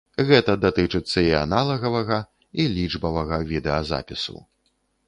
[0.27, 2.19] Гэта датычыцца і аналагавага
[2.65, 4.37] і лічбавага відэазапісу.